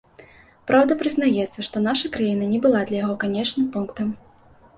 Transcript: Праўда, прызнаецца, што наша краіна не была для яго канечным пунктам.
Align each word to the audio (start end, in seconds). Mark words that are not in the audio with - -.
Праўда, 0.69 0.95
прызнаецца, 1.01 1.65
што 1.67 1.81
наша 1.89 2.11
краіна 2.15 2.49
не 2.55 2.59
была 2.65 2.81
для 2.89 2.97
яго 3.03 3.15
канечным 3.27 3.71
пунктам. 3.79 4.13